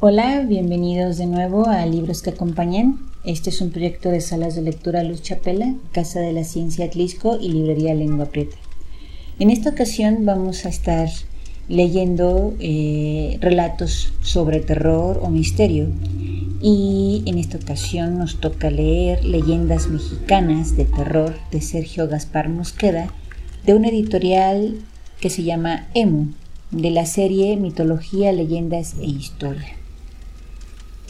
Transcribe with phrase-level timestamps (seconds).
[0.00, 3.00] Hola, bienvenidos de nuevo a Libros que Acompañan.
[3.24, 7.36] Este es un proyecto de salas de lectura Luz Chapela, Casa de la Ciencia Atlisco
[7.40, 8.56] y Librería Lengua Prieta.
[9.40, 11.08] En esta ocasión vamos a estar
[11.68, 15.88] leyendo eh, relatos sobre terror o misterio
[16.62, 23.12] y en esta ocasión nos toca leer Leyendas Mexicanas de Terror de Sergio Gaspar Mosqueda
[23.66, 24.76] de una editorial
[25.18, 26.28] que se llama Emu
[26.70, 29.77] de la serie Mitología, Leyendas e Historia.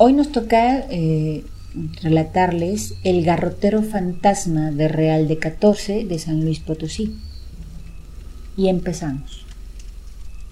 [0.01, 1.43] Hoy nos toca eh,
[2.05, 7.17] relatarles El garrotero fantasma de Real de 14 de San Luis Potosí.
[8.57, 9.45] Y empezamos.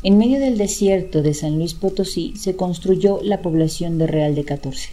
[0.03, 4.43] En medio del desierto de San Luis Potosí se construyó la población de Real de
[4.43, 4.91] 14.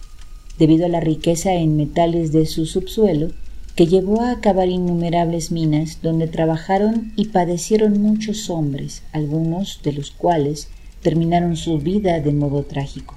[0.59, 3.29] Debido a la riqueza en metales de su subsuelo,
[3.75, 10.11] que llevó a acabar innumerables minas donde trabajaron y padecieron muchos hombres, algunos de los
[10.11, 10.67] cuales
[11.01, 13.15] terminaron su vida de modo trágico.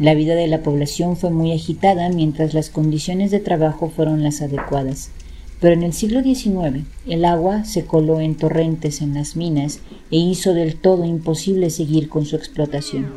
[0.00, 4.40] La vida de la población fue muy agitada mientras las condiciones de trabajo fueron las
[4.40, 5.10] adecuadas.
[5.60, 10.16] Pero en el siglo XIX el agua se coló en torrentes en las minas e
[10.16, 13.08] hizo del todo imposible seguir con su explotación.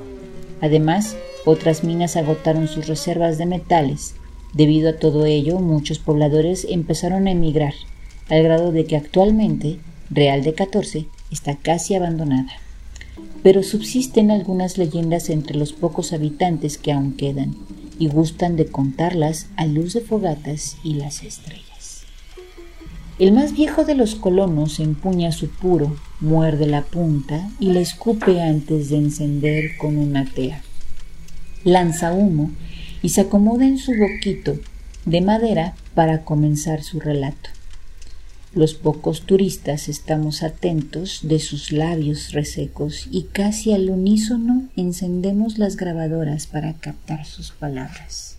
[0.59, 4.15] Además, otras minas agotaron sus reservas de metales.
[4.53, 7.75] Debido a todo ello, muchos pobladores empezaron a emigrar,
[8.29, 12.51] al grado de que actualmente Real de 14 está casi abandonada
[13.43, 17.55] pero subsisten algunas leyendas entre los pocos habitantes que aún quedan
[17.99, 22.05] y gustan de contarlas a luz de fogatas y las estrellas.
[23.19, 28.41] El más viejo de los colonos empuña su puro, muerde la punta y la escupe
[28.41, 30.61] antes de encender con una tea.
[31.63, 32.49] Lanza humo
[33.03, 34.57] y se acomoda en su boquito
[35.05, 37.49] de madera para comenzar su relato.
[38.55, 45.75] Los pocos turistas estamos atentos de sus labios resecos y casi al unísono encendemos las
[45.75, 48.37] grabadoras para captar sus palabras.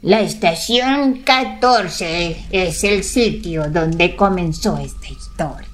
[0.00, 5.68] La estación 14 es el sitio donde comenzó esta historia.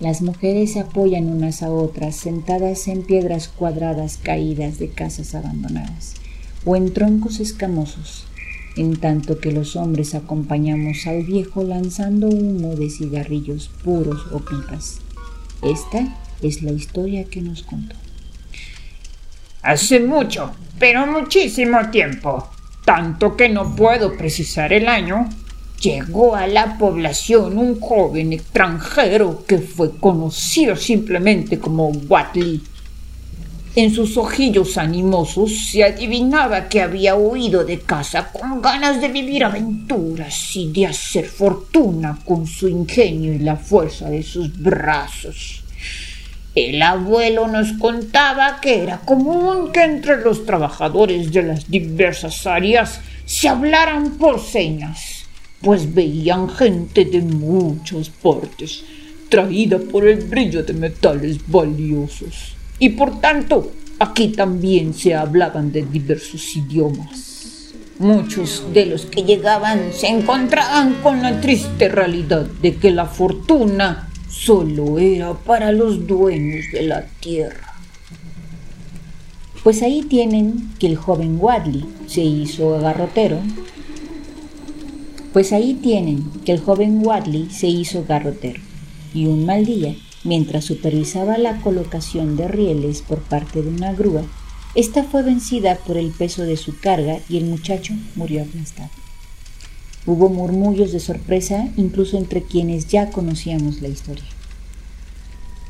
[0.00, 6.14] Las mujeres se apoyan unas a otras sentadas en piedras cuadradas caídas de casas abandonadas
[6.64, 8.27] o en troncos escamosos
[8.76, 15.00] en tanto que los hombres acompañamos al viejo lanzando humo de cigarrillos puros o pipas.
[15.62, 17.96] Esta es la historia que nos contó.
[19.62, 22.48] Hace mucho, pero muchísimo tiempo,
[22.84, 25.28] tanto que no puedo precisar el año,
[25.80, 32.62] llegó a la población un joven extranjero que fue conocido simplemente como Watley
[33.74, 39.44] en sus ojillos animosos se adivinaba que había huido de casa con ganas de vivir
[39.44, 45.62] aventuras y de hacer fortuna con su ingenio y la fuerza de sus brazos.
[46.54, 53.00] El abuelo nos contaba que era común que entre los trabajadores de las diversas áreas
[53.26, 55.26] se hablaran por señas,
[55.60, 58.82] pues veían gente de muchas partes,
[59.28, 65.82] traída por el brillo de metales valiosos y por tanto aquí también se hablaban de
[65.82, 67.74] diversos idiomas.
[67.98, 74.08] Muchos de los que llegaban se encontraban con la triste realidad de que la fortuna
[74.28, 77.74] solo era para los dueños de la tierra.
[79.64, 83.40] Pues ahí tienen que el joven Wadley se hizo agarrotero.
[85.32, 88.60] Pues ahí tienen que el joven Wadley se hizo garrotero
[89.12, 89.96] y un mal día
[90.28, 94.24] Mientras supervisaba la colocación de rieles por parte de una grúa,
[94.74, 98.90] esta fue vencida por el peso de su carga y el muchacho murió aplastado.
[100.04, 104.26] Hubo murmullos de sorpresa incluso entre quienes ya conocíamos la historia.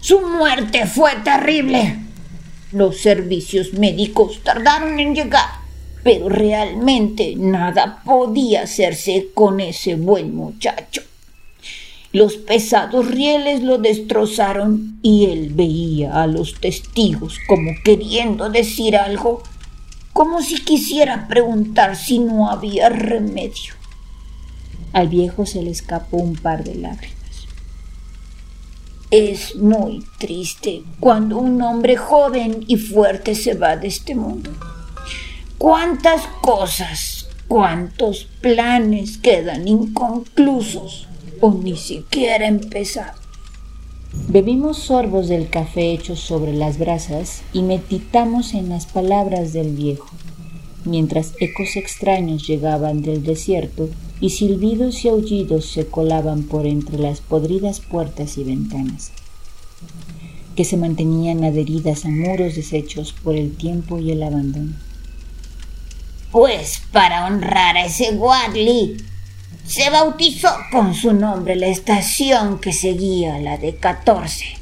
[0.00, 1.96] Su muerte fue terrible.
[2.72, 5.50] Los servicios médicos tardaron en llegar,
[6.02, 11.02] pero realmente nada podía hacerse con ese buen muchacho.
[12.12, 19.42] Los pesados rieles lo destrozaron y él veía a los testigos como queriendo decir algo,
[20.14, 23.74] como si quisiera preguntar si no había remedio.
[24.94, 27.18] Al viejo se le escapó un par de lágrimas.
[29.10, 34.50] Es muy triste cuando un hombre joven y fuerte se va de este mundo.
[35.58, 41.08] Cuántas cosas, cuántos planes quedan inconclusos
[41.40, 43.18] o ni siquiera empezado.
[44.28, 50.08] Bebimos sorbos del café hecho sobre las brasas y meditamos en las palabras del viejo,
[50.84, 53.88] mientras ecos extraños llegaban del desierto
[54.20, 59.12] y silbidos y aullidos se colaban por entre las podridas puertas y ventanas.
[60.56, 64.72] que se mantenían adheridas a muros deshechos por el tiempo y el abandono.
[66.32, 68.96] Pues para honrar a ese Wadley,
[69.68, 74.56] se bautizó con su nombre la estación que seguía la de 14.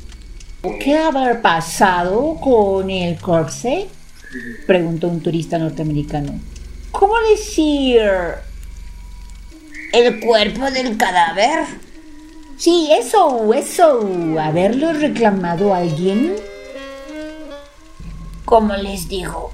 [0.80, 3.86] ¿Qué habrá pasado con el Corse?
[4.66, 6.40] preguntó un turista norteamericano.
[6.90, 8.02] ¿Cómo decir?
[9.92, 11.66] ¿El cuerpo del cadáver?
[12.58, 14.08] Sí, eso, eso.
[14.40, 16.34] ¿Haberlo reclamado alguien?
[18.44, 19.52] Como les digo,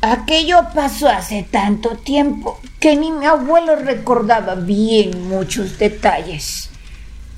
[0.00, 6.70] aquello pasó hace tanto tiempo que ni mi abuelo recordaba bien muchos detalles.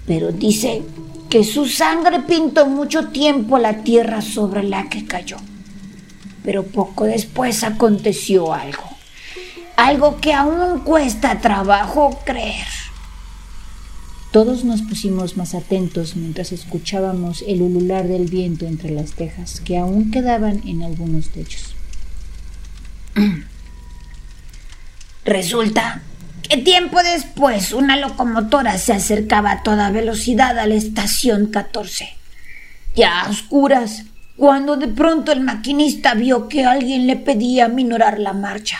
[0.06, 0.82] Pero dice
[1.28, 5.36] que su sangre pintó mucho tiempo la tierra sobre la que cayó.
[6.44, 8.82] Pero poco después aconteció algo.
[9.76, 12.66] Algo que aún cuesta trabajo creer.
[14.32, 19.76] Todos nos pusimos más atentos mientras escuchábamos el ulular del viento entre las tejas que
[19.76, 21.71] aún quedaban en algunos techos.
[25.24, 26.02] Resulta
[26.48, 32.08] que tiempo después una locomotora se acercaba a toda velocidad a la estación 14.
[32.94, 34.04] Ya a oscuras,
[34.36, 38.78] cuando de pronto el maquinista vio que alguien le pedía minorar la marcha.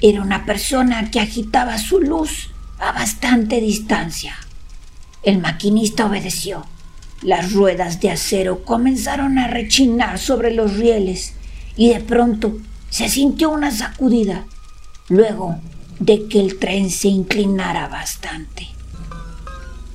[0.00, 4.34] Era una persona que agitaba su luz a bastante distancia.
[5.22, 6.64] El maquinista obedeció.
[7.22, 11.34] Las ruedas de acero comenzaron a rechinar sobre los rieles
[11.76, 12.56] y de pronto
[12.90, 14.46] se sintió una sacudida,
[15.08, 15.56] luego
[15.98, 18.68] de que el tren se inclinara bastante.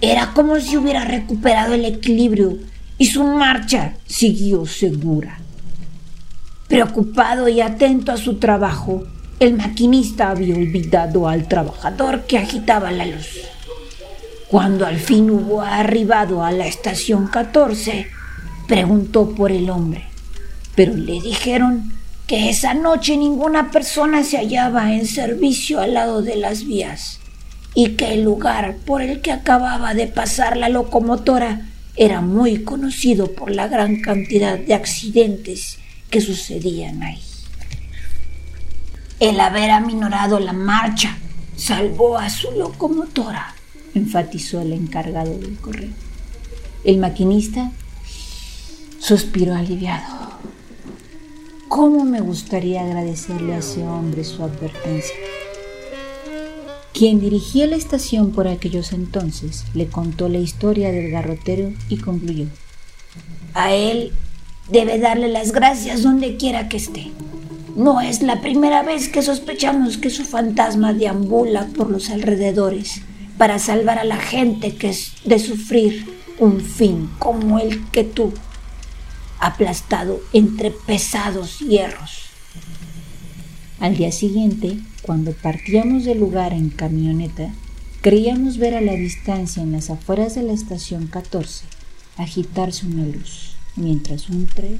[0.01, 2.57] Era como si hubiera recuperado el equilibrio
[2.97, 5.39] y su marcha siguió segura.
[6.67, 9.03] Preocupado y atento a su trabajo,
[9.39, 13.39] el maquinista había olvidado al trabajador que agitaba la luz.
[14.49, 18.07] Cuando al fin hubo arribado a la estación 14,
[18.67, 20.05] preguntó por el hombre,
[20.75, 21.93] pero le dijeron
[22.27, 27.19] que esa noche ninguna persona se hallaba en servicio al lado de las vías
[27.75, 33.33] y que el lugar por el que acababa de pasar la locomotora era muy conocido
[33.33, 35.79] por la gran cantidad de accidentes
[36.09, 37.21] que sucedían ahí.
[39.19, 41.17] El haber aminorado la marcha
[41.55, 43.55] salvó a su locomotora
[43.95, 45.91] enfatizó el encargado del correo.
[46.83, 47.71] El maquinista
[48.99, 50.33] suspiró aliviado.
[51.75, 55.15] ¿Cómo me gustaría agradecerle a ese hombre su advertencia?
[56.93, 62.45] Quien dirigía la estación por aquellos entonces le contó la historia del garrotero y concluyó.
[63.55, 64.11] A él
[64.69, 67.07] debe darle las gracias donde quiera que esté.
[67.75, 73.01] No es la primera vez que sospechamos que su fantasma deambula por los alrededores
[73.39, 76.05] para salvar a la gente que es de sufrir
[76.37, 78.31] un fin como el que tú,
[79.43, 82.29] aplastado entre pesados hierros.
[83.79, 87.53] Al día siguiente, cuando partíamos del lugar en camioneta,
[88.01, 91.65] creíamos ver a la distancia en las afueras de la estación 14
[92.15, 94.77] agitarse una luz, mientras un tren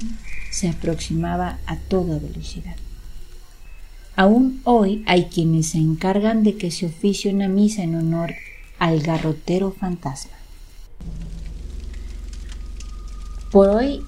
[0.50, 2.76] se aproximaba a toda velocidad.
[4.16, 8.34] Aún hoy hay quienes se encargan de que se oficie una misa en honor
[8.78, 10.32] al garrotero fantasma.
[13.50, 14.00] Por hoy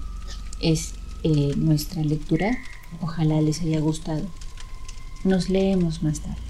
[0.61, 0.93] es
[1.23, 2.57] eh, nuestra lectura.
[3.01, 4.25] Ojalá les haya gustado.
[5.23, 6.46] Nos leemos más tarde.